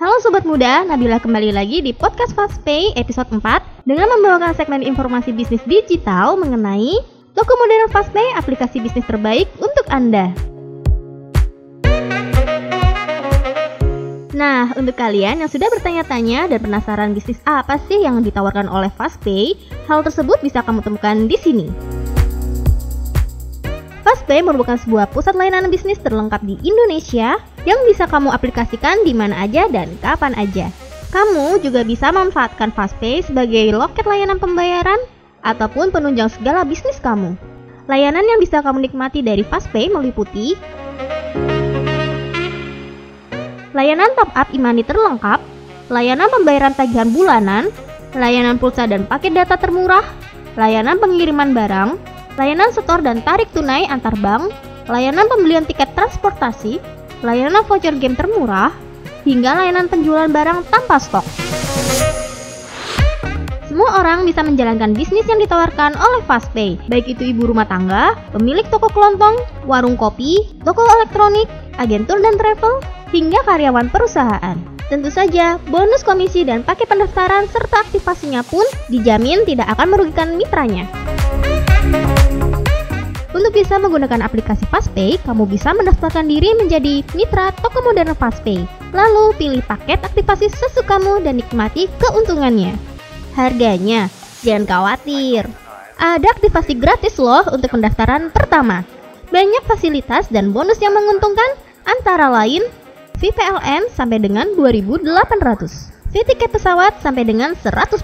[0.00, 5.28] Halo Sobat Muda, Nabila kembali lagi di Podcast Fastpay episode 4 dengan membawakan segmen informasi
[5.28, 7.04] bisnis digital mengenai
[7.36, 10.32] toko modern Fastpay aplikasi bisnis terbaik untuk Anda.
[14.32, 19.52] Nah, untuk kalian yang sudah bertanya-tanya dan penasaran bisnis apa sih yang ditawarkan oleh Fastpay,
[19.84, 21.68] hal tersebut bisa kamu temukan di sini.
[24.00, 27.36] Fastpay merupakan sebuah pusat layanan bisnis terlengkap di Indonesia
[27.68, 30.68] yang bisa kamu aplikasikan di mana aja dan kapan aja.
[31.10, 34.98] Kamu juga bisa memanfaatkan Fastpay sebagai loket layanan pembayaran
[35.42, 37.34] ataupun penunjang segala bisnis kamu.
[37.90, 40.54] Layanan yang bisa kamu nikmati dari Fastpay meliputi
[43.70, 45.38] layanan top up imani terlengkap,
[45.88, 47.70] layanan pembayaran tagihan bulanan,
[48.14, 50.02] layanan pulsa dan paket data termurah,
[50.58, 51.96] layanan pengiriman barang,
[52.34, 54.50] layanan setor dan tarik tunai antar bank,
[54.88, 56.80] layanan pembelian tiket transportasi,
[57.20, 58.72] layanan voucher game termurah,
[59.28, 61.26] hingga layanan penjualan barang tanpa stok.
[63.70, 68.66] Semua orang bisa menjalankan bisnis yang ditawarkan oleh Fastpay, baik itu ibu rumah tangga, pemilik
[68.66, 71.46] toko kelontong, warung kopi, toko elektronik,
[71.78, 72.82] agentur dan travel,
[73.14, 74.58] hingga karyawan perusahaan.
[74.90, 80.90] Tentu saja, bonus komisi dan paket pendaftaran serta aktivasinya pun dijamin tidak akan merugikan mitranya.
[83.50, 88.62] Untuk bisa menggunakan aplikasi Fastpay, kamu bisa mendaftarkan diri menjadi mitra toko modern Fastpay.
[88.94, 92.78] Lalu pilih paket aktivasi sesukamu dan nikmati keuntungannya.
[93.34, 94.06] Harganya,
[94.46, 95.50] jangan khawatir.
[95.98, 98.86] Ada aktivasi gratis loh untuk pendaftaran pertama.
[99.34, 101.58] Banyak fasilitas dan bonus yang menguntungkan
[101.90, 102.62] antara lain
[103.18, 107.98] VPLN sampai dengan 2800, fee tiket pesawat sampai dengan 100%,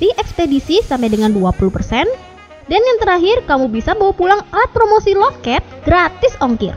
[0.00, 2.08] fee ekspedisi sampai dengan 20%,
[2.66, 6.74] dan yang terakhir kamu bisa bawa pulang alat promosi loket gratis ongkir.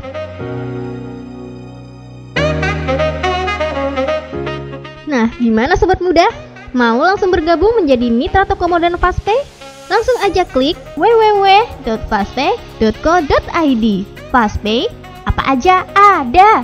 [5.09, 6.29] Nah, gimana sobat muda?
[6.69, 9.41] Mau langsung bergabung menjadi mitra toko modern Fastpay?
[9.89, 13.85] Langsung aja klik www.fastpay.co.id.
[14.29, 14.85] Fastpay,
[15.25, 16.61] apa aja ada.